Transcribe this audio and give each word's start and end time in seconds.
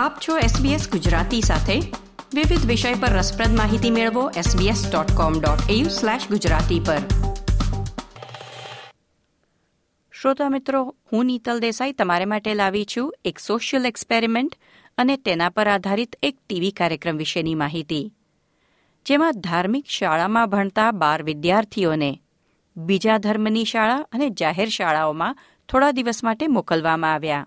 આપ 0.00 0.18
છો 0.28 0.38
SBS 0.38 0.90
ગુજરાતી 0.90 1.40
સાથે. 1.40 1.80
વિવિધ 2.34 2.66
વિષય 2.66 2.94
પર 2.94 3.08
રસપ્રદ 3.08 3.56
માહિતી 3.56 3.90
મેળવો 3.90 4.30
sbs.com.au/gujarati 4.30 6.86
પર. 6.86 6.96
શ્રોતા 10.12 10.48
મિત્રો, 10.48 10.94
હું 11.12 11.26
નીતલ 11.26 11.60
દેસાઈ 11.60 11.92
તમારે 11.92 12.24
માટે 12.24 12.54
લાવી 12.54 12.86
છું 12.96 13.14
એક 13.24 13.38
સોશિયલ 13.38 13.86
એક્સપેરિમેન્ટ 13.86 14.56
અને 14.98 15.16
તેના 15.16 15.48
પર 15.48 15.68
આધારિત 15.68 16.16
એક 16.22 16.36
ટીવી 16.48 16.70
કાર્યક્રમ 16.70 17.16
વિશેની 17.16 17.54
માહિતી. 17.54 18.12
જેમાં 19.06 19.32
ધાર્મિક 19.32 19.84
શાળામાં 19.88 20.50
ભણતા 20.50 20.90
બાર 20.90 21.22
વિદ્યાર્થીઓને 21.22 22.20
બીજા 22.76 23.18
ધર્મની 23.18 23.64
શાળા 23.64 23.96
અને 23.96 24.30
જાહેર 24.30 24.68
શાળાઓમાં 24.68 25.36
થોડા 25.68 25.90
દિવસ 25.90 26.24
માટે 26.24 26.46
મોકલવામાં 26.46 27.14
આવ્યા. 27.14 27.46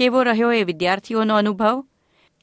કેવો 0.00 0.22
રહ્યો 0.22 0.52
એ 0.52 0.64
વિદ્યાર્થીઓનો 0.64 1.36
અનુભવ? 1.36 1.84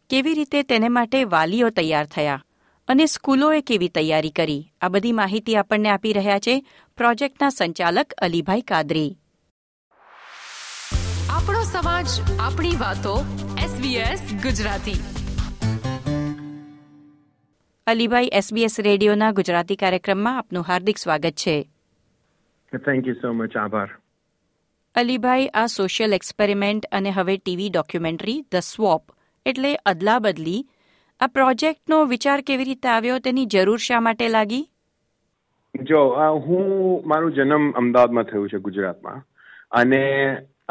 કેવી 0.10 0.34
રીતે 0.34 0.64
તેને 0.64 0.90
માટે 0.90 1.24
વાલીઓ 1.24 1.70
તૈયાર 1.70 2.06
થયા? 2.06 2.44
અને 2.88 3.06
સ્કૂલોએ 3.06 3.62
કેવી 3.62 3.90
તૈયારી 3.90 4.32
કરી? 4.32 4.72
આ 4.82 4.88
બધી 4.88 5.12
માહિતી 5.12 5.56
આપણને 5.56 5.90
આપી 5.90 6.14
રહ્યા 6.14 6.40
છે 6.40 6.68
પ્રોજેક્ટના 6.98 7.50
સંચાલક 7.50 8.14
અલીભાઈ 8.14 8.62
કાદરી. 8.62 9.18
આપણો 11.30 11.64
સમાજ 11.64 12.06
આપણી 12.40 12.76
વાતો 12.76 13.26
SBS 13.60 14.44
ગુજરાતી. 14.44 15.00
અલીભાઈ 17.88 18.30
એસબીએસ 18.34 18.80
રેડિયોના 18.80 19.32
ગુજરાતી 19.32 19.76
કાર્યક્રમમાં 19.76 20.38
આપનું 20.38 20.64
હાર્દિક 20.64 20.98
સ્વાગત 20.98 21.32
છે. 21.32 21.70
થેન્ક 22.74 23.08
યુ 23.08 23.14
સો 23.14 23.34
મચ 23.34 23.58
આભાર. 23.58 23.90
અલીભાઈ, 24.98 25.48
આ 25.54 25.66
સોશિયલ 25.72 26.14
એક્સપેરિમેન્ટ 26.14 26.86
અને 26.92 27.12
હવે 27.16 27.34
ટીવી 27.38 27.70
ડોક્યુમેન્ટરી 27.70 28.38
ધ 28.54 28.64
સ્વોપ 28.68 29.04
એટલે 29.46 29.74
અદલા 29.86 30.20
બદલી. 30.20 30.62
આ 31.20 31.28
પ્રોજેક્ટનો 31.28 32.00
વિચાર 32.06 32.38
કેવી 32.48 32.68
રીતે 32.70 32.90
આવ્યો, 32.90 33.20
તેની 33.20 33.46
જરૂર 33.46 33.82
શા 33.88 34.00
માટે 34.00 34.30
લાગી? 34.30 34.66
જો 35.76 36.02
હું, 36.46 36.64
મારું 37.06 37.36
જન્મ 37.36 37.68
અમદાવાદમાં 37.82 38.30
થયું 38.32 38.50
છે 38.50 38.60
ગુજરાતમાં. 38.60 39.20
અને 39.72 40.02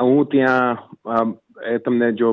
હું 0.00 0.26
ત્યાં 0.26 1.36
તમને 1.84 2.10
જો 2.14 2.32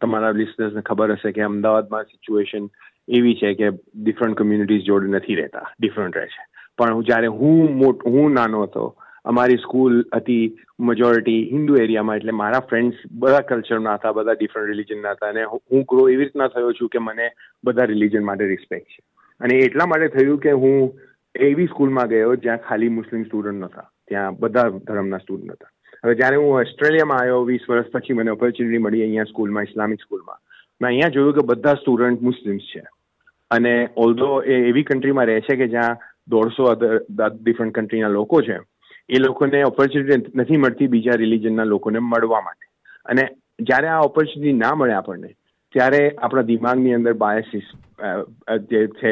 તમારા 0.00 0.32
લિસનર્સને 0.40 0.86
ખબર 0.88 1.14
હશે 1.14 1.32
કે 1.32 1.46
અમદાવાદમાં 1.48 2.08
સિચ્યુએશન 2.12 2.70
એવી 3.18 3.36
છે 3.42 3.54
કે 3.60 3.70
ડિફરન્ટ 4.06 4.40
કમ્યુનિટીઝ 4.40 4.88
જોડે 4.88 5.12
નથી 5.12 5.38
રહેતા 5.42 5.66
ડિફરન્ટ 5.80 6.16
રહે 6.16 6.26
છે. 6.26 6.42
પણ 6.78 7.02
જ્યારે 7.02 7.36
હું 7.38 7.78
મોટ, 7.78 8.08
હું 8.08 8.28
નાનો 8.32 8.62
હતો 8.62 8.84
અમારી 9.24 9.56
સ્કૂલ 9.56 10.04
હતી 10.14 10.58
મેજોરિટી 10.80 11.48
હિન્દુ 11.52 11.74
એરિયામાં, 11.74 12.16
એટલે 12.16 12.32
મારા 12.32 12.60
ફ્રેન્ડ્સ 12.60 12.96
બધા 13.12 13.40
કલ્ચરના 13.40 13.94
હતા, 13.94 14.12
બધા 14.12 14.32
ડિફરન્ટ 14.32 14.68
રિલિજનના 14.68 15.10
હતા. 15.10 15.28
અને 15.28 15.44
હું 15.44 15.82
ગ્રો 15.82 16.08
એવી 16.08 16.24
રીતના 16.24 16.48
થયો 16.48 16.72
છું 16.72 16.88
કે 16.88 16.98
મને 16.98 17.30
બધા 17.64 17.84
રિલિજન 17.84 18.24
માટે 18.24 18.46
રિસ્પેક્ટ 18.46 18.86
છે. 18.86 19.02
અને 19.40 19.54
એટલા 19.54 19.86
માટે 19.86 20.08
થયું 20.08 20.38
કે 20.38 20.50
હું 20.50 21.00
એવી 21.34 21.66
સ્કૂલમાં 21.66 22.08
ગયો 22.08 22.36
જ્યાં 22.36 22.56
ખાલી 22.56 22.88
મુસ્લિમ 22.88 23.24
સ્ટુડન્ટ 23.24 23.60
નહોતા, 23.60 23.90
ત્યાં 24.08 24.38
બધા 24.38 24.68
ધર્મના 24.68 25.18
સ્ટુડન્ટ 25.18 25.52
હતા. 25.52 25.68
હવે 26.04 26.14
જ્યારે 26.14 26.36
હું 26.36 26.60
ઓસ્ટ્રેલિયામાં 26.60 27.18
આવ્યો, 27.18 27.44
વીસ 27.44 27.60
વર્ષ 27.70 27.90
પછી 27.90 28.12
મને 28.12 28.30
ઓપોર્ચ્યુનિટી 28.30 28.78
મળી 28.78 29.02
અહીંયા 29.02 29.24
સ્કૂલમાં, 29.24 29.62
ઇસ્લામિક 29.62 30.00
સ્કૂલમાં. 30.00 30.36
મેં 30.80 30.88
અહીંયા 30.88 31.08
જોયું 31.08 31.34
કે 31.34 31.40
બધા 31.46 31.74
સ્ટુડન્ટ 31.74 32.22
મુસ્લિમ્સ 32.22 32.62
છે. 32.62 32.82
અને 33.50 33.88
ઓલ્ધો 33.96 34.42
એ 34.42 34.54
એવી 34.68 34.82
કન્ટ્રીમાં 34.82 35.26
રહે 35.26 35.40
છે 35.40 35.56
કે 35.56 35.68
જ્યાં 35.68 35.96
દોઢસો 36.28 36.64
અધર 36.64 37.00
ડિફરન્ટ 37.42 37.74
કન્ટ્રીના 37.74 38.08
લોકો 38.08 38.42
છે 38.42 38.58
એ 39.10 39.18
લોકોને 39.18 39.62
ઓપોર્ચ્યુનિટી 39.62 40.38
નથી 40.40 40.56
મળતી 40.56 40.86
બીજા 40.86 41.20
રિલિજનના 41.22 41.64
લોકોને 41.64 41.98
મળવા 41.98 42.40
માટે. 42.40 42.66
અને 43.06 43.24
જ્યારે 43.60 43.88
આ 43.88 44.00
ઓપોર્ચ્યુનિટી 44.00 44.58
ના 44.58 44.74
મળે 44.74 44.92
આપણને, 44.92 45.30
ત્યારે 45.74 46.02
આપણા 46.18 46.42
દિમાગની 46.42 46.94
અંદર 46.94 47.12
બાયસીસ 47.22 47.66
જે 48.70 48.86
છે, 49.00 49.10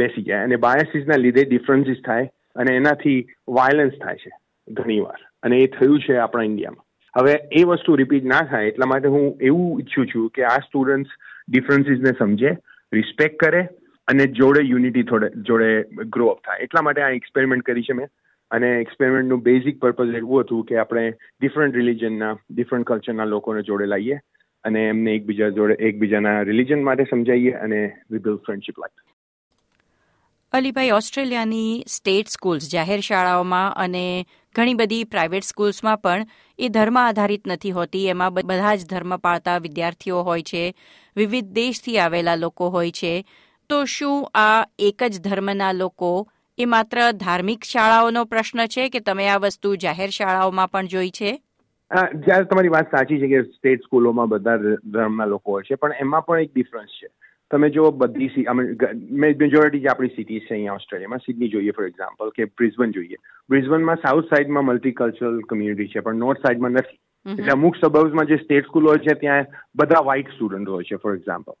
બેસી 0.00 0.22
જાય. 0.22 0.44
અને 0.44 0.56
બાયસીસના 0.56 1.16
લીધે 1.16 1.44
ડિફરન્સીસ 1.44 2.00
થાય 2.06 2.30
અને 2.56 2.76
એનાથી 2.76 3.18
વાયલન્સ 3.48 3.98
થાય 4.04 4.16
છે 4.16 4.32
ઘણીવાર. 4.68 5.20
અને 5.42 5.58
એ 5.58 5.66
થયું 5.66 6.00
છે 6.00 6.16
આપણા 6.16 6.42
ઇન્ડિયામાં. 6.42 6.86
હવે 7.14 7.34
એ 7.52 7.62
વસ્તુ 7.64 7.96
રિપીટ 7.96 8.24
ના 8.24 8.42
થાય 8.50 8.66
એટલા 8.66 8.86
માટે 8.86 9.08
હું 9.08 9.24
એવું 9.42 9.80
ઈચ્છું 9.80 10.06
છું 10.06 10.30
કે 10.30 10.44
આ 10.44 10.58
સ્ટુડન્ટ્સ 10.58 11.10
ડિફરન્સીસને 11.48 12.12
સમજે 12.18 12.52
રિસ્પેક્ટ 12.92 13.38
કરે 13.44 13.62
અને 14.08 14.26
જોડે 14.38 14.60
યુનિટી 14.62 15.02
થોડે, 15.02 15.28
જોડે 15.42 15.68
ગ્રો 16.04 16.26
અપ 16.26 16.40
થાય. 16.46 16.60
એટલા 16.60 16.82
માટે 16.82 17.02
આ 17.02 17.08
એક્સપેરિમેન્ટ 17.10 17.64
કરી 17.64 17.82
છે 17.82 17.92
મેં. 17.92 18.08
અને 18.52 18.80
એક્સપેરિમેન્ટનું 18.80 19.40
બેઝિક 19.40 19.80
પર્પઝ 19.80 20.14
એવું 20.14 20.42
હતું 20.42 20.64
કે 20.64 20.76
આપણે 20.76 21.10
ડિફરન્ટ 21.40 21.74
રિલિજનના 21.74 22.36
ડિફરન્ટ 22.50 22.86
કલ્ચરના 22.86 23.24
લોકોને 23.24 23.62
જોડે 23.62 23.86
લાવીએ 23.86 24.20
અને 24.64 24.88
એમને 24.88 25.14
એકબીજા 25.14 25.48
જોડે, 25.48 25.74
એકબીજાના 25.80 26.42
રિલિજન 26.42 26.82
માટે 26.82 27.04
સમજાવીએ 27.04 27.52
અને 27.52 27.92
વી 28.10 28.18
ફ્રેન્ડશિપ 28.18 28.78
લાઈક 28.78 29.12
અલીભાઈ, 30.52 30.90
ઓસ્ટ્રેલિયાની 30.90 31.84
સ્ટેટ 31.86 32.28
સ્કૂલ્સ 32.28 32.72
જાહેર 32.72 33.00
શાળાઓમાં 33.00 33.74
અને 33.74 34.26
ઘણી 34.54 34.74
બધી 34.74 35.04
પ્રાઇવેટ 35.04 35.42
સ્કૂલ્સમાં 35.42 35.98
પણ 35.98 36.26
એ 36.58 36.68
ધર્મ 36.68 36.98
આધારિત 36.98 37.48
નથી 37.48 37.70
હોતી. 37.70 38.06
એમાં 38.06 38.34
બધા 38.34 38.74
જ 38.74 38.86
ધર્મ 38.86 39.16
પાળતા 39.16 39.58
વિદ્યાર્થીઓ 39.58 40.22
હોય 40.22 40.42
છે, 40.42 40.74
વિવિધ 41.16 41.44
દેશથી 41.44 41.98
આવેલા 41.98 42.34
લોકો 42.34 42.68
હોય 42.68 42.90
છે. 42.90 43.24
તો 43.68 43.84
શું 43.84 44.30
આ 44.34 44.64
એક 44.78 45.02
જ 45.02 45.20
ધર્મના 45.20 45.72
લોકો 45.72 46.28
એ 46.58 46.64
માત્ર 46.66 46.98
ધાર્મિક 47.12 47.64
શાળાઓનો 47.64 48.24
પ્રશ્ન 48.24 48.66
છે 48.66 48.88
કે 48.88 49.00
તમે 49.00 49.28
આ 49.28 49.38
વસ્તુ 49.38 49.76
જાહેર 49.76 50.10
શાળાઓમાં 50.10 50.70
પણ 50.70 50.86
જોઈ 50.86 51.10
છે? 51.10 51.32
જ્યારે 52.26 52.44
તમારી 52.44 52.68
વાત 52.68 52.90
સાચી 52.90 53.20
છે 53.20 53.28
કે 53.28 53.42
સ્ટેટ 53.42 53.82
સ્કૂલોમાં 53.82 54.28
બધા 54.28 54.56
ધર્મના 54.92 55.26
લોકો 55.26 55.52
હોય 55.52 55.62
છે, 55.62 55.74
પણ 55.74 55.92
એમાં 56.00 56.26
પણ 56.26 56.40
એક 56.40 56.54
ડિફરન્સ 56.54 56.98
છે. 57.00 57.08
તમે 57.50 57.70
જો 57.70 57.90
બધી 57.90 58.44
મેજોરિટી 59.12 59.80
જે 59.80 59.88
આપણી 59.88 60.08
સિટીઝ 60.08 60.42
છે 60.42 60.54
અહીંયા 60.54 60.72
ઓસ્ટ્રેલિયામાં 60.72 61.18
સિડની 61.18 61.48
જોઈએ 61.48 61.70
ફોર 61.70 61.86
એક્ઝામ્પલ 61.86 62.30
કે 62.36 62.44
બ્રિઝબન 62.44 62.90
જોઈએ. 62.90 63.16
બ્રિઝબનમાં 63.50 63.96
સાઉથ 63.96 64.24
સાઇડમાં 64.24 64.64
મલ્ટીકલ્ચરલ 64.64 65.40
કમ્યુનિટી 65.40 65.88
છે, 65.88 66.00
પણ 66.00 66.14
નોર્થ 66.16 66.46
સાઇડમાં 66.46 66.70
નથી. 66.70 66.98
એટલે 67.26 67.52
અમુક 67.52 67.76
સબર્બ્સમાં 67.76 68.26
જે 68.26 68.36
સ્ટેટ 68.38 68.66
સ્કૂલ 68.66 68.88
હોય 68.90 68.98
છે 68.98 69.14
ત્યાં 69.14 69.46
બધા 69.74 70.02
વ્હાઇટ 70.06 70.32
સ્ટુડન્ટ 70.34 70.68
હોય 70.68 70.86
છે 70.88 70.96
ફોર 70.96 71.14
એક્ઝામ્પલ 71.14 71.54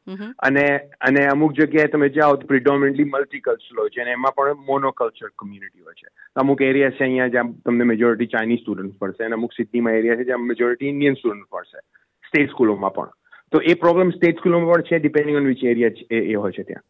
અને 0.48 0.64
અને 1.08 1.20
અમુક 1.34 1.54
જગ્યાએ 1.58 1.92
તમે 1.92 2.08
જાઓ 2.16 2.36
તો 2.36 2.46
પ્રિડોમિનેટલી 2.46 3.08
મલ્ટીકલ્ચરલ 3.12 3.82
હોય 3.82 3.94
છે 3.96 4.02
અને 4.04 4.12
એમાં 4.16 4.36
પણ 4.36 4.64
મોનોકલ્ચર 4.70 5.30
કમ્યુનિટી 5.38 5.84
હોય 5.86 5.94
છે. 5.94 6.08
અમુક 6.36 6.60
એરિયા 6.60 6.96
છે 6.98 7.04
અહીંયા 7.04 7.34
જ્યાં 7.36 7.54
તમને 7.64 7.88
મેજોરિટી 7.92 8.32
ચાઇનીઝ 8.34 8.62
સ્ટુડન્ટ 8.62 8.98
પડશે 8.98 9.28
અને 9.28 9.38
અમુક 9.38 9.58
સિટીમાં 9.58 9.98
એરિયા 10.00 10.20
છે 10.20 10.28
જ્યાં 10.30 10.48
મેજોરિટી 10.52 10.94
ઇન્ડિયન 10.94 11.20
સ્ટુડન્ટ 11.20 11.50
પડશે 11.50 11.84
સ્ટેટ 12.28 12.50
સ્કૂલોમાં 12.50 12.96
પણ. 12.96 13.12
તો 13.52 13.62
એ 13.72 13.74
પ્રોબ્લેમ 13.84 14.12
સ્ટેટ 14.16 14.42
સ્કૂલોમાં 14.42 14.72
પણ 14.72 14.88
છે 14.90 14.98
ડિપેન્ડિંગ 14.98 15.40
ઓન 15.42 15.50
વિચ 15.52 15.64
એરિયા 15.64 16.10
એ 16.10 16.34
હોય 16.34 16.52
છે 16.58 16.64
ત્યાં. 16.64 16.84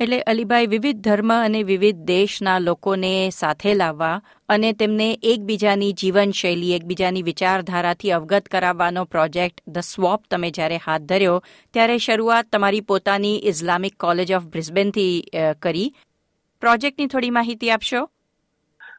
એટલે 0.00 0.18
અલીભાઈ 0.32 0.68
વિવિધ 0.72 1.00
ધર્મ 1.06 1.30
અને 1.32 1.58
વિવિધ 1.70 1.98
દેશના 2.10 2.58
લોકોને 2.58 3.08
સાથે 3.30 3.72
લાવવા 3.74 4.12
અને 4.48 4.68
તેમને 4.72 5.08
એકબીજાની 5.32 5.90
જીવનશૈલી, 6.02 6.70
એકબીજાની 6.76 7.24
વિચારધારાથી 7.26 8.12
અવગત 8.18 8.48
કરાવવાનો 8.54 9.02
પ્રોજેક્ટ 9.06 9.60
ધ 9.68 9.86
સ્વોપ 9.88 10.22
તમે 10.30 10.50
જ્યારે 10.58 10.78
હાથ 10.86 11.04
ધર્યો, 11.10 11.34
ત્યારે 11.74 11.98
શરૂઆત 11.98 12.48
તમારી 12.50 12.86
પોતાની 12.92 13.34
ઇસ્લામિક 13.52 13.98
કોલેજ 13.98 14.32
ઓફ 14.38 14.46
બ્રિસ્બેનથી 14.54 15.44
કરી. 15.60 15.92
પ્રોજેક્ટની 16.62 17.08
થોડી 17.08 17.36
માહિતી 17.38 17.70
આપશો? 17.70 18.02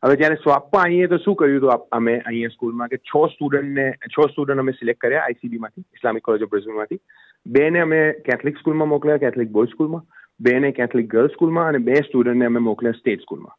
હવે 0.04 0.20
જ્યારે 0.22 0.40
સ્વાપમાં 0.44 0.86
આવીએ 0.86 1.08
તો 1.08 1.22
શું 1.26 1.36
કર્યું 1.36 1.60
હતું 1.60 1.90
અમે 1.92 2.16
અહીંયા 2.20 2.54
સ્કૂલમાં 2.54 2.94
કે 2.94 3.02
છ 3.02 3.18
સ્ટુડન્ટને 3.34 3.90
છ 4.08 4.22
સ્ટુડન્ટ 4.30 4.66
અમે 4.66 4.78
સિલેક્ટ 4.78 5.02
કર્યા 5.02 5.26
આઈસીબીમાંથી 5.26 5.88
ઇસ્લામિક 5.98 6.28
કોલેજ 6.30 6.46
ઓફ 6.46 6.54
બ્રિઝબેનમાંથી 6.54 7.02
બેને 7.46 7.80
અમે 7.80 8.02
કેથલિક 8.26 8.58
સ્કૂલમાં 8.58 8.90
મોકલ્યા 8.90 9.18
કેથલિક 9.18 9.50
બોય 9.50 9.74
સ્કૂલમાં 9.74 10.08
બેને 10.40 10.72
કેથલિક 10.72 11.08
ગર્લ્સ 11.08 11.34
સ્કૂલમાં 11.34 11.70
અને 11.70 11.80
બે 11.80 12.00
સ્ટુડન્ટને 12.04 12.46
અમે 12.46 12.60
મોકલ્યા 12.60 13.00
સ્ટેટ 13.00 13.22
સ્કૂલમાં 13.22 13.58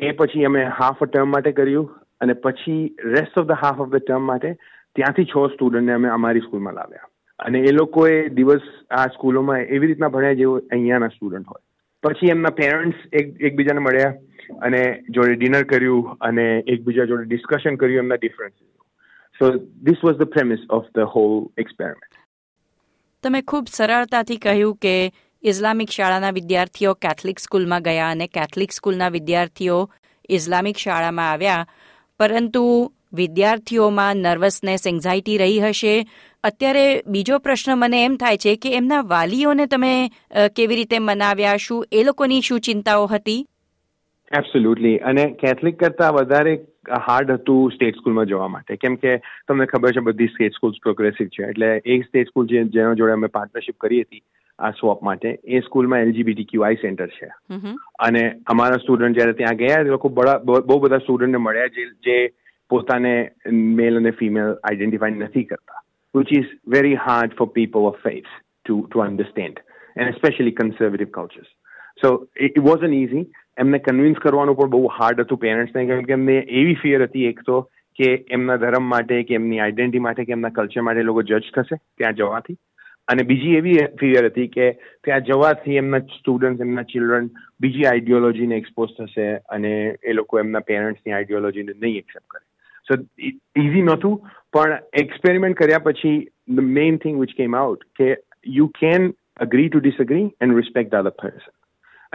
એ 0.00 0.12
પછી 0.12 0.44
અમે 0.44 0.64
હાફ 0.80 1.02
અ 1.02 1.06
ટર્મ 1.06 1.28
માટે 1.28 1.52
કર્યું 1.52 1.92
અને 2.20 2.34
પછી 2.34 2.80
rest 3.16 3.38
of 3.38 3.46
the 3.46 3.62
half 3.62 3.80
of 3.80 3.92
the 3.92 4.06
term 4.06 4.26
માટે 4.30 4.56
ત્યાંથી 4.96 5.24
છ 5.24 5.54
સ્ટુડન્ટને 5.54 5.92
અમે 5.92 6.08
અમારી 6.08 6.40
સ્કૂલમાં 6.40 6.74
લાવ્યા. 6.74 7.08
અને 7.38 7.58
એ 7.60 7.72
લોકોએ 7.72 8.28
દિવસ 8.28 8.68
આ 8.90 9.06
સ્કૂલોમાં 9.08 9.66
એવી 9.76 9.90
રીતના 9.92 10.10
ભણ્યા 10.10 10.40
જેવો 10.42 10.54
અહીંયાના 10.72 11.08
સ્ટુડન્ટ 11.08 11.48
હોય. 11.48 11.64
પછી 12.04 12.30
એમના 12.30 12.50
પેરેન્ટ્સ 12.50 13.00
એક, 13.12 13.34
એકબીજાને 13.40 13.80
મળ્યા 13.80 14.14
અને 14.60 14.82
જોડે 15.10 15.36
ડિનર 15.36 15.64
કર્યું 15.64 16.16
અને 16.20 16.46
એકબીજા 16.74 17.08
જોડે 17.12 17.26
ડિસ્કશન 17.26 17.80
કર્યું 17.82 18.04
એમના 18.04 18.20
differences 18.22 19.40
so 19.40 19.50
this 19.86 20.04
was 20.04 20.18
the 20.20 20.32
premise 20.36 20.62
of 20.78 20.88
the 20.94 21.12
whole 21.14 21.36
experiment 21.64 22.22
તમે 23.24 23.40
ખૂબ 23.42 23.70
સરળતાથી 23.76 24.42
કહ્યું 24.42 24.76
કે 24.76 24.94
ઇસ્લામિક 25.42 25.90
શાળાના 25.90 26.34
વિદ્યાર્થીઓ 26.38 26.92
કેથલિક 27.04 27.38
સ્કૂલમાં 27.38 27.86
ગયા 27.86 28.10
અને 28.10 28.26
કેથલિક 28.28 28.76
સ્કૂલના 28.76 29.08
વિદ્યાર્થીઓ 29.08 29.78
ઇસ્લામિક 30.28 30.78
શાળામાં 30.78 31.30
આવ્યા. 31.30 31.66
પરંતુ 32.20 32.62
વિદ્યાર્થીઓમાં 33.12 34.22
નર્વસનેસ 34.26 34.86
એન્ઝાયટી 34.86 35.38
રહી 35.38 35.58
હશે. 35.60 35.94
અત્યારે 36.44 36.86
બીજો 37.06 37.38
પ્રશ્ન 37.38 37.74
મને 37.74 38.04
એમ 38.04 38.16
થાય 38.16 38.42
છે 38.44 38.56
કે 38.56 38.74
એમના 38.74 39.02
વાલીઓને 39.14 39.66
તમે 39.66 39.92
કેવી 40.56 40.78
રીતે 40.80 40.98
મનાવ્યા? 41.00 41.56
શું 41.56 41.86
એ 41.92 42.04
લોકોની 42.04 42.40
શું 42.40 42.60
ચિંતાઓ 42.60 43.06
હતી? 43.06 43.46
એબ્સોલ્યુટલી 44.32 44.96
અને 45.10 45.24
કેથલિક 45.40 45.76
કરતા 45.78 46.10
વધારે 46.10 46.54
હાર્ડ 47.08 47.30
હતું 47.30 47.72
સ્ટેટ 47.72 47.96
સ્કૂલમાં 47.96 48.26
જવા 48.26 48.48
માટે. 48.48 48.76
કેમ 48.76 48.96
કે 48.96 49.18
તમને 49.48 49.66
ખબર 49.66 49.92
છે 49.92 50.06
બધી 50.08 50.32
સ્ટેટ 50.34 50.56
સ્કૂલ્સ 50.58 50.80
પ્રોગ્રેસિવ 50.82 51.28
છે. 51.28 51.44
એટલે 51.50 51.68
એ 51.84 52.00
સ્ટેટ 52.02 52.28
સ્કૂલ 52.28 52.46
જે 52.46 52.64
જેના 52.78 52.94
જોડે 52.94 53.12
અમે 53.12 53.30
પાર્ટનરશિપ 53.36 53.78
કરી 53.80 54.02
હતી 54.02 54.22
આ 54.58 54.72
સ્વોપ 54.80 55.02
માટે 55.02 55.38
એ 55.44 55.60
સ્કૂલમાં 55.60 56.06
એલજીબીટી 56.06 56.48
ક્યુઆઈ 56.52 56.82
સેન્ટર 56.82 57.10
છે. 57.18 57.30
અને 58.00 58.24
અમારા 58.46 58.82
સ્ટુડન્ટ 58.82 59.18
જ્યારે 59.18 59.38
ત્યાં 59.42 59.60
ગયા 59.62 59.80
એ 59.80 59.94
લોકો 59.94 60.08
બહુ 60.10 60.80
બધા 60.80 61.02
સ્ટુડન્ટને 61.04 61.38
મળ્યા 61.38 61.74
જે 61.76 61.86
જે 62.08 62.18
પોતાને 62.70 63.14
મેલ 63.80 64.02
અને 64.02 64.12
ફિમેલ 64.20 64.54
આઈડેન્ટિફાઈ 64.54 65.22
નથી 65.22 65.44
કરતા. 65.44 65.80
Which 66.14 66.32
is 66.32 66.50
very 66.68 67.00
hard 67.06 67.38
for 67.38 67.52
people 67.56 67.90
of 67.92 68.02
faith 68.02 68.30
to 68.64 68.82
to 68.86 69.06
understand 69.06 69.64
and 69.96 70.18
specially 70.18 70.58
conservative 70.60 71.10
cultures 71.16 71.50
so 72.02 72.08
it 72.46 72.56
was 72.64 72.86
uneasy 72.94 73.26
એમને 73.56 73.78
કન્વિન્સ 73.78 74.18
કરવાનું 74.18 74.56
પણ 74.56 74.70
બહુ 74.70 74.84
હાર્ડ 74.98 75.20
હતું. 75.20 75.38
પેરેન્ટ્સને 75.38 75.86
કેમ 75.86 76.02
કે 76.02 76.12
એમને 76.12 76.36
એવી 76.60 76.78
ફિયર 76.82 77.02
હતી 77.02 77.26
એક 77.26 77.42
તો 77.46 77.58
કે 77.98 78.08
એમના 78.30 78.56
ધર્મ 78.56 78.82
માટે, 78.82 79.22
કે 79.22 79.34
એમની 79.34 79.58
આઈડેન્ટિટી 79.58 79.98
માટે, 79.98 80.24
કે 80.24 80.32
એમના 80.32 80.48
કલ્ચર 80.48 80.80
માટે 80.80 81.02
લોકો 81.02 81.22
જજ 81.22 81.52
થશે 81.54 81.76
ત્યાં 81.98 82.14
જવાથી. 82.14 82.58
અને 83.08 83.22
બીજી 83.22 83.56
એવી 83.56 83.78
ફિયર 84.00 84.26
હતી 84.26 84.48
કે 84.48 84.66
ત્યાં 85.04 85.26
જવાથી 85.28 85.76
એમના 85.76 85.98
સ્ટુડન્ટ 86.16 86.60
એમના 86.60 86.82
ચિલ્ડ્રન 86.82 87.30
બીજી 87.60 87.84
આઈડિયોલોજીને 87.84 88.56
એક્સપોઝ 88.56 88.94
થશે 88.98 89.28
અને 89.56 89.72
એ 90.04 90.12
લોકો 90.12 90.40
એમના 90.40 90.64
પેરેન્ટ્સની 90.70 91.12
આઈડિયોલોજીને 91.12 91.76
નહીં 91.82 91.96
એક્સેપ્ટ 91.96 92.26
કરે. 92.26 92.42
સો 92.86 92.94
ઇઝી 93.62 93.82
નહોતું, 93.82 94.16
પણ 94.52 94.78
એક્સપેરિમેન્ટ 95.04 95.58
કર્યા 95.58 95.84
પછી 95.86 96.16
the 96.56 96.72
main 96.78 96.96
thing 96.96 97.20
which 97.20 97.36
came 97.36 97.54
out 97.54 97.86
કે 97.96 98.10
you 98.46 98.66
can 98.80 99.12
agree 99.40 99.68
to 99.68 99.80
disagree 99.80 100.26
and 100.40 100.56
respect 100.56 100.92
the 100.92 101.00
other 101.04 101.16
person 101.22 101.55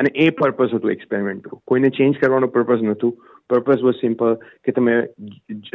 અને 0.02 0.12
એ 0.16 0.30
પર્પઝ 0.34 0.78
હતું 0.78 0.96
એક્સપેરિમેન્ટનું 0.96 1.62
કોઈને 1.66 1.92
ચેન્જ 1.98 2.20
કરવાનો 2.22 2.52
પર્પઝ 2.56 2.86
નહોતું. 2.88 3.14
પર્પઝ 3.50 3.84
વોઝ 3.84 4.00
સિમ્પલ 4.00 4.36
કે 4.66 4.72
તમે 4.72 4.96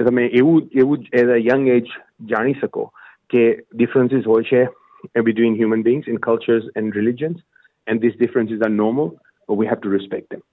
તમે 0.00 0.24
એવું 0.32 0.70
એવું 0.74 1.06
એઝ 1.12 1.30
અ 1.30 1.38
યંગ 1.42 1.68
એજ 1.68 1.92
જાણી 2.26 2.58
શકો 2.60 2.88
કે 3.30 3.44
ડિફરન્સીસ 3.74 4.28
હોય 4.32 4.48
છે 4.50 5.22
between 5.22 5.58
human 5.58 5.86
beings 5.88 6.08
in 6.08 6.20
cultures 6.20 6.68
and 6.74 6.98
religions 6.98 7.40
and 7.86 8.04
this 8.04 8.18
differences 8.18 8.62
are 8.62 8.74
normal 8.74 9.10
we 9.48 9.70
have 9.70 9.80
to 9.80 9.92
respect 9.92 10.30
them 10.30 10.44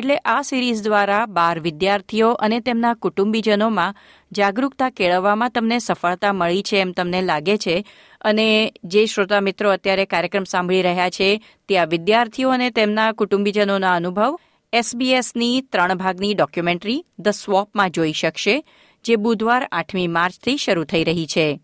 એટલે 0.00 0.16
આ 0.24 0.42
સિરીઝ 0.42 0.82
દ્વારા 0.84 1.26
બાર 1.26 1.60
વિદ્યાર્થીઓ 1.60 2.28
અને 2.32 2.60
તેમના 2.60 2.94
કુટુંબીજનોમાં 2.94 3.94
જાગૃતતા 4.32 4.90
કેળવવામાં 4.90 5.50
તમને 5.50 5.78
સફળતા 5.78 6.32
મળી 6.32 6.62
છે 6.62 6.76
એમ 6.76 6.92
તમને 6.92 7.22
લાગે 7.22 7.56
છે. 7.56 7.76
અને 8.20 8.72
જે 8.84 9.06
શ્રોતા 9.06 9.40
મિત્રો 9.40 9.70
અત્યારે 9.70 10.04
કાર્યક્રમ 10.04 10.42
સાંભળી 10.42 10.82
રહ્યા 10.82 11.10
છે, 11.10 11.30
ત્યાં 11.68 11.88
વિદ્યાર્થીઓ 11.88 12.50
અને 12.50 12.70
તેમના 12.70 13.12
કુટુંબીજનોના 13.12 13.94
અનુભવ 13.94 14.38
એસબીએસની 14.72 15.60
ત્રણ 15.60 15.94
ભાગની 15.94 16.34
ડોક્યુમેન્ટરી 16.34 17.04
ધ 17.20 17.28
સ્વોપમાં 17.28 17.90
જોઈ 17.90 18.12
શકશે, 18.12 18.62
જે 19.04 19.16
બુધવાર 19.16 19.68
આઠમી 19.72 20.06
માર્ચથી 20.08 20.56
શરૂ 20.56 20.84
થઈ 20.84 21.04
રહી 21.04 21.26
છે. 21.26 21.60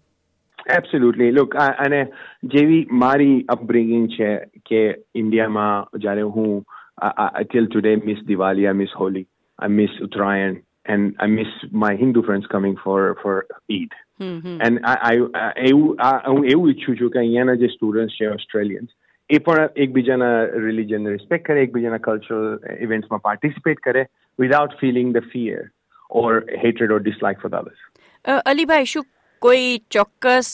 એબ્સોલ્યુટલી 0.76 1.30
લુક 1.30 1.54
અને 1.56 2.06
જેવી 2.44 2.86
મારી 2.92 3.44
અપબ્રિંગિંગ 3.48 4.08
છે 4.08 4.30
કે 4.68 4.80
ઇન્ડિયામાં 5.14 5.98
જ્યારે 5.98 6.22
હું 6.22 6.64
I, 6.98 7.31
I, 7.34 7.43
till 7.44 7.66
today 7.66 7.96
miss 7.96 8.19
Diwali, 8.28 8.69
I 8.69 8.72
miss 8.72 8.90
Holi, 8.98 9.26
I 9.58 9.69
miss 9.69 9.90
Uttarayan, 10.02 10.62
and 10.87 11.14
I 11.19 11.26
miss 11.26 11.46
my 11.72 11.94
Hindu 11.94 12.22
friends 12.22 12.46
coming 12.46 12.76
for 12.84 13.16
for 13.22 13.46
Eid. 13.70 13.93
Mm-hmm. 14.20 14.60
And 14.60 14.81
I, 14.84 14.96
I, 15.04 15.14
એવું 15.56 15.98
હું 16.26 16.46
એવું 16.46 16.70
ઈચ્છું 16.70 16.96
છું 16.96 17.10
કે 17.10 17.19
અહીંયાના 17.19 17.54
જે 17.54 17.69
સ્ટુડન્ટ્સ 17.69 18.20
છે 18.20 18.28
ઓસ્ટ્રેલિયન્સ 18.28 18.94
એ 19.31 19.38
પણ 19.38 19.69
એકબીજાના 19.76 20.37
રિલિજનને 20.66 21.10
રિસ્પેક્ટ 21.10 21.46
કરે 21.46 21.62
એકબીજાના 21.62 21.98
કલ્ચરલ 21.98 22.46
ઇવેન્ટ્સમાં 22.81 23.20
પાર્ટિસિપેટ 23.20 23.81
કરે 23.81 24.06
without 24.38 24.78
feeling 24.81 25.12
the 25.16 25.28
fear 25.34 25.66
or 26.10 26.40
hatred 26.64 26.96
or 26.96 27.00
dislike 27.00 27.43
for 27.43 27.50
the 27.50 27.60
others 27.62 28.43
Alibhai 28.54 28.93
શું 28.94 29.08
કોઈ 29.43 29.72
ચોક્કસ 29.90 30.52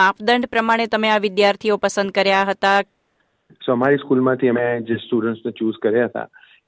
માપદંડ 0.00 0.50
પ્રમાણે 0.54 0.86
તમે 0.86 1.10
આ 1.10 1.20
વિદ્યાર્થીઓ 1.26 1.78
પસંદ 1.78 2.16
કર્યા 2.16 2.48
હતા 2.48 2.78
સો 3.64 3.72
અમારી 3.72 3.98
સ્કૂલમાંથી 3.98 4.52
અમે 4.52 4.66
જે 4.88 4.98
સ્ટુડન્ટ્સને 5.04 5.52
ચૂઝ 5.52 5.78
કર્યા 5.82 6.08
હતા 6.08 6.26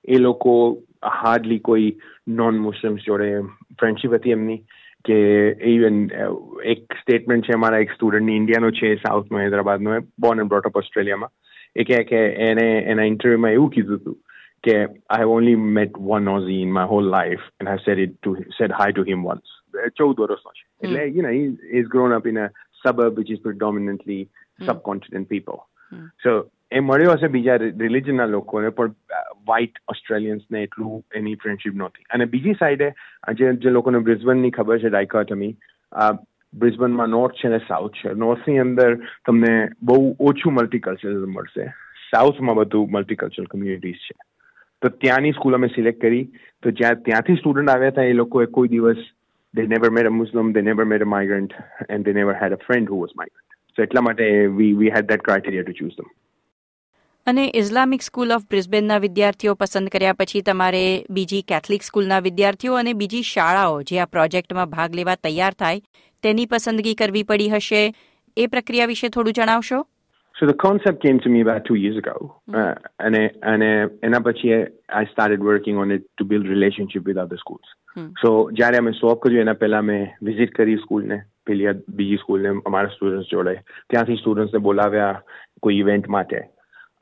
એ 0.09 0.19
લોકો 0.19 0.55
હાર્ડલી 1.17 1.61
કોઈ 1.61 1.91
નોન 2.41 2.59
મુસ્લિમ્સ 2.59 3.07
જોડે 3.07 3.29
ફ્રેન્ડશીપ 3.81 4.17
હતી 4.19 4.33
એમની 4.33 4.59
કે 5.05 5.19
ઇવન 5.75 6.01
એક 6.75 6.99
સ્ટેટમેન્ટ 7.03 7.47
છે 7.47 7.57
અમારા 7.57 7.85
એક 7.85 7.95
સ્ટુડન્ટની 7.95 8.41
ઇન્ડિયાનો 8.41 8.73
છે 8.73 8.97
સાઉથનો 8.97 9.43
હૈદરાબાદનો 9.43 10.01
બોર્ન 10.21 10.45
એન્ડ 10.45 10.53
બ્રોટઅપ 10.55 10.83
ઓસ્ટ્રેલિયામાં 10.83 11.35
એ 11.77 11.85
કહે 11.85 12.03
કે 12.11 12.21
એને 12.49 12.67
એના 12.95 13.09
ઇન્ટરવ્યુમાં 13.13 13.59
એવું 13.59 13.73
કીધું 13.77 14.03
હતું 14.03 14.19
કે 14.65 14.77
I 14.79 15.23
have 15.23 15.37
only 15.37 15.63
met 15.79 16.03
one 16.09 16.35
Aussie 16.35 16.61
in 16.65 16.75
my 16.79 16.93
whole 16.95 17.15
life 17.17 17.47
and 17.55 17.73
have 17.73 17.87
said 17.87 18.05
it 18.07 18.19
to 18.19 18.37
said 18.59 18.77
hi 18.81 18.99
to 18.99 19.09
him 19.11 19.25
once 19.29 19.57
ચૌદ 19.99 20.21
વર્ષનો 20.25 20.59
છે 20.59 20.69
એટલે 20.81 21.09
you 21.09 21.27
know 21.27 21.33
is 21.73 21.89
grown 21.95 22.19
up 22.19 22.27
in 22.27 22.45
a 22.45 22.51
suburb 22.83 23.17
which 23.17 23.31
is 23.31 23.39
predominantly 23.39 24.29
subcontinent 24.61 25.29
people. 25.29 25.69
So 26.23 26.51
એ 26.73 26.81
મળ્યો 26.81 27.13
હશે 27.13 27.29
બીજા 27.37 27.57
રિલિજનના 27.83 28.27
લોકોને 28.27 28.69
પણ 28.69 28.95
વ્હાઇટ 29.47 29.81
ઓસ્ટ્રેલિયન્સને 29.89 30.63
એટલું 30.63 31.05
એની 31.15 31.35
ફ્રેન્ડશીપ 31.35 31.75
નહોતી. 31.75 32.05
અને 32.11 32.25
બીજી 32.25 32.59
સાઈડે 32.59 32.89
જે 33.35 33.55
જે 33.65 33.71
લોકોને 33.71 33.99
બ્રિસ્બનની 33.99 34.51
ખબર 34.51 34.79
છે 34.79 34.89
ડાયકોટમી 34.89 35.53
બ્રિઝબનમાં 36.55 37.15
નોર્થ 37.17 37.35
છે 37.35 37.49
અને 37.49 37.59
સાઉથ 37.69 37.93
છે. 37.93 38.15
નોર્થની 38.25 38.59
અંદર 38.59 38.91
તમને 39.27 39.55
બહુ 39.83 40.17
ઓછું 40.21 40.53
મલ્ટીકલ્ચરલ 40.53 41.27
મળશે. 41.27 41.67
સાઉથમાં 42.11 42.57
બધું 42.57 42.91
મલ્ટીકલ્ચરલ 42.91 43.45
કમ્યુનિટીઝ 43.45 44.05
છે. 44.07 44.21
તો 44.83 44.89
ત્યાંની 44.89 45.33
સ્કૂલ 45.33 45.55
અમે 45.55 45.69
સિલેક્ટ 45.75 46.01
કરી. 46.01 46.25
તો 46.63 46.71
જ્યાં 46.71 47.03
ત્યાંથી 47.09 47.37
સ્ટુડન્ટ 47.37 47.71
આવ્યા 47.71 47.89
હતા 47.89 48.03
એ 48.03 48.13
લોકોએ 48.13 48.47
કોઈ 48.47 48.69
દિવસ 48.69 48.97
they 49.55 49.67
never 49.67 49.91
met 49.91 50.07
a 50.07 50.11
Muslim, 50.11 50.53
they 50.53 50.63
never 50.63 50.85
met 50.85 51.03
a 51.03 51.09
migrant, 51.15 51.53
and 51.89 52.07
they 52.07 52.13
never 52.13 52.35
had 52.35 52.53
a 52.53 52.61
friend 52.67 52.89
who 52.89 53.01
was 53.05 53.11
migrant. 53.17 53.49
So 53.77 53.83
એટલા 53.83 54.01
માટે 54.01 54.47
we 54.59 54.75
we 54.83 54.93
had 54.97 55.09
that 55.09 55.23
criteria 55.29 55.65
to 55.65 55.75
choose 55.81 55.97
them. 55.97 56.11
અને 57.27 57.53
ઇસ્લામિક 57.55 58.03
સ્કૂલ 58.03 58.33
ઓફ 58.33 58.43
બ્રિસ્બેનના 58.51 58.99
વિદ્યાર્થીઓ 58.99 59.55
પસંદ 59.55 59.89
કર્યા 59.89 60.13
પછી 60.13 60.41
તમારે 60.43 61.05
બીજી 61.11 61.43
કેથલિક 61.43 61.83
સ્કૂલના 61.83 62.19
વિદ્યાર્થીઓ 62.19 62.75
અને 62.75 62.93
બીજી 62.93 63.23
શાળાઓ 63.23 63.83
જે 63.83 64.01
આ 64.01 64.05
પ્રોજેક્ટમાં 64.05 64.71
ભાગ 64.71 64.95
લેવા 64.95 65.15
તૈયાર 65.15 65.55
થાય 65.55 65.81
તેની 66.23 66.47
પસંદગી 66.47 66.95
કરવી 66.95 67.23
પડી 67.23 67.49
હશે. 67.49 67.95
એ 68.37 68.47
પ્રક્રિયા 68.47 68.87
વિશે 68.87 69.09
થોડું 69.09 69.33
જણાવશો? 69.33 69.87
So 70.35 70.47
the 70.47 70.57
concept 70.69 70.99
came 71.07 71.19
to 71.19 71.31
me 71.33 71.41
about 71.43 71.65
two 71.69 71.77
years 71.77 71.97
ago, 71.97 72.15
uh, 72.49 72.75
and 73.07 73.17
and 73.43 73.63
એના 74.03 74.19
પછી 74.19 74.49
I 75.01 75.05
started 75.11 75.45
working 75.51 75.77
on 75.85 75.93
it 75.97 76.07
to 76.21 76.27
build 76.31 76.49
relationship 76.55 77.03
with 77.09 77.21
other 77.25 77.39
schools. 77.43 77.69
સો 78.23 78.51
જ્યારે 78.51 78.77
અમે 78.77 78.93
સ્ટોપ 78.93 79.23
કર્યું 79.23 79.41
એના 79.41 79.53
પહેલા 79.53 79.83
મેં 79.83 80.09
વિઝિટ 80.23 80.55
કરી 80.55 80.77
સ્કૂલને. 80.77 81.21
પેલી 81.47 81.67
બીજી 81.89 82.17
સ્કૂલને 82.17 82.49
અમારા 82.49 82.89
સ્ટુડન્ટ્સ 82.89 83.31
જોડે. 83.31 83.55
ત્યાંથી 83.91 84.17
સ્ટુડન્ટ્સને 84.17 84.59
બોલાવ્યા 84.59 85.23
કોઈ 85.63 85.75
ઇવેન્ટ 85.75 86.09
માટે. 86.09 86.43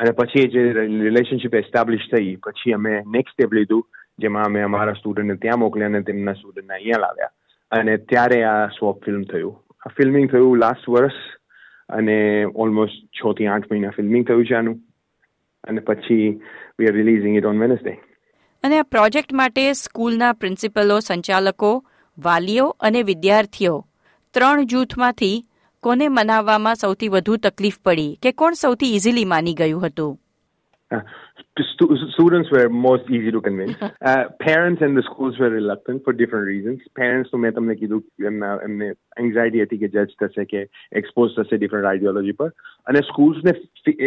અને 0.01 0.11
પછી 0.11 0.49
જે 0.49 0.63
રિલેશનશિપ 0.73 1.55
એસ્ટાબ્લિશ 1.55 2.07
થઈ, 2.13 2.37
પછી 2.37 2.73
અમે 2.73 2.93
નેક્સ્ટ 3.07 3.35
સ્ટેપ 3.35 3.53
લીધું, 3.53 3.85
જેમાં 4.19 4.45
અમે 4.45 4.61
અમારા 4.61 4.93
સ્ટુડન્ટને 4.93 5.37
ત્યાં 5.37 5.59
મોકલ્યા 5.59 5.87
અને 5.87 6.03
તેમના 6.03 6.33
સ્ટુડન્ટને 6.33 6.75
અહીંયા 6.75 6.99
લાવ્યા. 6.99 7.33
અને 7.71 7.97
ત્યારે 7.97 8.45
આ 8.45 8.67
સ્વોપ 8.67 9.05
ફિલ્મ 9.05 9.23
થયું. 9.23 9.57
આ 9.87 9.89
ફિલ્મિંગ 9.97 10.31
થયું 10.31 10.59
લાસ્ટ 10.59 10.89
વર્ષ, 10.89 11.19
અને 11.89 12.45
ઓલમોસ્ટ 12.55 13.05
છ 13.19 13.37
થી 13.39 13.47
આઠ 13.47 13.73
મહિના 13.73 13.91
ફિલ્મિંગ 13.91 14.27
થયું 14.27 14.47
છે 14.47 14.55
આનું. 14.55 14.79
અને 15.65 15.81
પછી 15.81 16.41
we 16.79 16.87
are 16.87 16.95
releasing 16.95 17.37
it 17.37 17.45
on 17.45 17.59
Wednesday 17.59 17.95
અને 18.65 18.79
આ 18.79 18.83
પ્રોજેક્ટ 18.83 19.33
માટે 19.33 19.73
સ્કૂલના 19.73 20.33
પ્રિન્સિપલો 20.33 21.01
સંચાલકો, 21.01 21.85
વાલીઓ 22.19 22.67
અને 22.81 23.03
વિદ્યાર્થીઓ 23.03 23.77
ત્રણ 24.35 24.65
જૂથમાંથી 24.65 25.37
કોને 25.83 26.09
મનાવવામાં 26.11 26.77
સૌથી 26.77 27.09
વધુ 27.09 27.37
તકલીફ 27.39 27.79
પડી 27.83 28.11
કે 28.23 28.33
કોણ 28.35 28.57
સૌથી 28.57 28.91
ઇઝીલી 28.97 29.29
માની 29.29 29.55
ગયું 29.55 29.85
હતું? 29.85 30.13
Students 32.11 32.51
were 32.51 32.69
most 32.69 33.09
easy 33.11 33.31
to 33.31 33.41
convince. 33.41 33.77
Uh, 34.03 34.25
parents 34.41 34.83
and 34.83 34.97
the 34.97 35.03
schools 35.03 35.39
were 35.39 35.51
reluctant 35.51 36.03
for 36.05 36.13
different 36.13 36.47
reasons. 36.47 36.85
Parents 36.95 37.31
તો 37.31 37.39
મેં 37.39 37.55
તમને 37.55 37.77
કીધું 37.77 38.29
એમના 38.31 38.53
એમને 38.67 38.91
એન્ઝાયટી 39.17 39.65
હતી 39.65 39.81
કે 39.83 39.91
જજ 39.95 40.15
થશે 40.23 40.47
કે 40.53 40.63
એક્સપોઝ 41.03 41.35
થશે 41.37 41.61
ડિફરન્ટ 41.63 41.91
આઈડિયોલોજી 41.91 42.37
પર 42.41 42.53
અને 42.87 43.03
સ્કૂલ્સને 43.11 43.57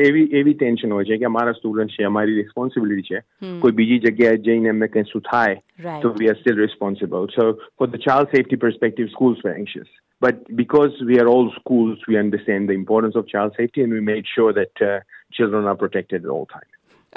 એવી 0.03 0.25
એવી 0.41 0.55
ટેન્શન 0.55 0.95
હોય 0.97 1.09
છે 1.11 1.19
કે 1.23 1.29
અમારા 1.31 1.57
સ્ટુડન્ટ 1.59 1.97
છે 1.97 2.09
અમારી 2.11 2.39
રિસ્પોન્સિબિલિટી 2.41 3.09
છે 3.11 3.53
કોઈ 3.65 3.77
બીજી 3.81 4.01
જગ્યાએ 4.07 4.41
જઈને 4.47 4.73
એમને 4.73 4.91
કંઈ 4.95 5.11
શું 5.11 5.27
થાય 5.29 5.99
તો 6.05 6.13
we 6.21 6.33
are 6.33 6.41
still 6.41 6.63
responsible 6.63 7.29
so 7.37 7.49
for 7.59 7.93
the 7.93 8.07
child 8.07 8.35
safety 8.35 8.63
perspective 8.65 9.13
schools 9.15 9.45
were 9.45 9.55
anxious. 9.55 9.91
But 10.22 10.36
because 10.55 10.93
we 11.10 11.20
are 11.20 11.27
all 11.27 11.51
schools 11.60 11.98
we 12.08 12.17
understand 12.17 12.70
the 12.70 12.77
importance 12.82 13.15
of 13.15 13.27
child 13.27 13.51
safety 13.58 13.84
and 13.84 13.91
we 13.93 14.01
made 14.01 14.25
sure 14.36 14.53
that 14.53 14.74
uh, 14.82 15.00
children 15.32 15.65
are 15.65 15.75
protected 15.75 16.24
at 16.24 16.32
all 16.38 16.48
times. 16.53 16.72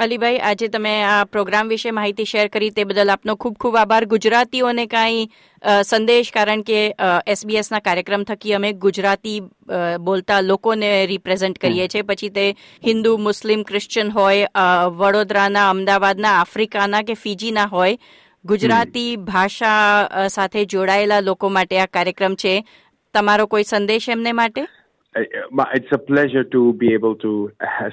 Alibhai 0.05 0.39
આજે 0.49 0.67
તમે 0.73 0.91
આ 1.03 1.13
programme 1.35 1.69
વિશે 1.69 1.91
માહિતી 1.99 2.25
share 2.31 2.49
કરી 2.55 2.71
તે 2.79 2.85
બદલ 2.89 3.13
આપનો 3.13 3.35
ખૂબ 3.43 3.55
ખૂબ 3.63 3.77
આભાર. 3.83 4.07
ગુજરાતીઓને 4.07 4.85
કાંઈ 4.87 5.23
સંદેશ 5.91 6.33
કારણ 6.35 6.65
કે 6.71 6.81
એસબીએસના 7.35 7.81
કાર્યક્રમ 7.87 8.27
થકી 8.31 8.53
અમે 8.59 8.73
ગુજરાતી 8.85 9.39
બોલતા 10.11 10.41
લોકોને 10.51 10.93
રિપ્રેઝેન્ટ 11.13 11.59
કરીએ 11.59 11.89
છીએ. 11.89 12.03
પછી 12.03 12.31
તે 12.37 12.47
હિન્દુ 12.91 13.17
મુસ્લિમ 13.29 13.65
ક્રિશ્ચન 13.73 14.13
હોય 14.19 14.53
વડોદરાના 15.01 15.67
અમદાવાદના 15.71 16.37
આફ્રિકાના 16.43 17.03
કે 17.03 17.21
ફીજીના 17.25 17.69
હોય 17.75 17.99
ગુજરાતી 18.45 19.11
ભાષા 19.31 20.29
સાથે 20.35 20.67
જોડાયેલા 20.73 21.21
લોકો 21.29 21.49
માટે 21.59 21.79
આ 21.79 21.87
કાર્યક્રમ 21.87 22.37
છે. 22.43 22.55
તમારો 23.19 23.47
કોઈ 23.55 23.69
સંદેશ 23.71 24.09
એમને 24.17 24.33
માટે? 24.41 24.65
It's 25.15 25.93
a 25.97 25.99
pleasure 26.09 26.43
to 26.47 26.63
be 26.81 26.95
able 26.95 27.15
to 27.21 27.33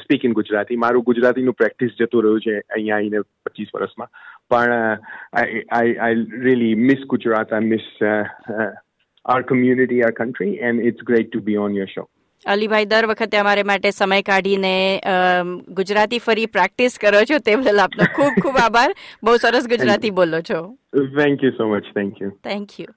speak 0.02 0.26
in 0.30 0.34
Gujarati. 0.40 0.80
મારું 0.84 1.06
ગુજરાતીનું 1.10 1.60
પ્રેક્ટિસ 1.60 1.94
જતું 2.00 2.26
રહ્યું 2.26 2.42
છે 2.46 2.56
અહીંયા 2.56 2.98
આવીને 2.98 3.22
પચીસ 3.46 3.70
વર્ષમાં. 3.76 4.10
પણ 4.50 4.74
I 5.42 5.94
I 6.08 6.26
really 6.48 6.76
miss 6.90 7.06
Gujarat. 7.14 7.54
I 7.54 7.70
miss 7.76 7.86
our 9.26 9.42
community 9.52 10.02
our 10.08 10.18
country 10.18 10.58
and 10.70 10.90
it's 10.90 11.08
great 11.12 11.30
to 11.30 11.42
be 11.46 11.62
on 11.66 11.78
your 11.78 11.92
show 11.94 12.04
Alibhai 12.46 12.88
દર 12.92 13.06
વખતે 13.10 13.38
અમારે 13.42 13.64
માટે 13.70 13.92
સમય 13.98 14.24
કાઢીને 14.30 14.72
ગુજરાતી 15.78 16.20
ફરી 16.26 16.50
પ્રેક્ટિસ 16.56 16.98
કરો 17.04 17.22
છો 17.30 17.38
તે 17.46 17.56
બદલ 17.62 17.80
આપનો 17.84 18.08
ખૂબ 18.18 18.42
ખૂબ 18.46 18.58
આભાર. 18.64 18.90
બહુ 19.24 19.38
સરસ 19.46 19.70
ગુજરાતી 19.76 20.12
બોલો 20.20 20.42
છો. 20.50 20.60
Thank 21.20 21.48
you 21.48 21.54
so 21.60 21.70
much 21.70 21.96
thank 21.96 22.22
you 22.24 22.32
thank 22.50 22.76
you 22.82 22.92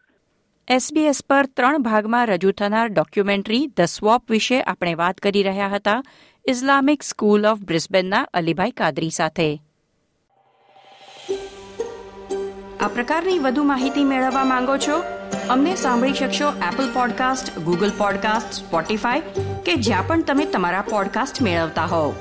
SBS 0.69 1.23
પર 1.29 1.47
ત્રણ 1.47 1.83
ભાગમાં 1.83 2.27
રજૂ 2.27 2.51
થનાર 2.51 2.89
ડોક્યુમેન્ટરી 2.89 3.67
ધ 3.67 3.81
સ્વોપ 3.81 4.31
વિશે 4.31 4.63
આપણે 4.63 4.95
વાત 4.95 5.19
કરી 5.19 5.43
રહ્યા 5.43 5.69
હતા, 5.69 6.03
ઇસ્લામિક 6.49 7.03
સ્કૂલ 7.03 7.47
ઓફ 7.47 7.59
બ્રિસ્બેનના 7.59 8.27
અલીભાઈ 8.35 8.71
કાદરી 8.71 9.11
સાથે. 9.11 9.61
આ 12.81 12.89
પ્રકારની 12.89 13.39
વધુ 13.39 13.63
માહિતી 13.63 14.05
મેળવવા 14.05 14.45
માંગો 14.45 14.77
છો? 14.77 15.03
અમને 15.49 15.77
સાંભળી 15.77 16.13
શકશો 16.13 16.53
Apple 16.73 16.93
podcast 16.93 17.59
Google 17.59 17.91
podcast 17.99 18.53
Spotify 18.53 19.21
કે 19.67 19.75
જ્યાં 19.75 20.07
પણ 20.07 20.23
તમે 20.23 20.45
તમારા 20.45 20.81
પોડકાસ્ટ 20.81 21.43
મેળવતા 21.43 21.85
હોવ. 21.85 22.15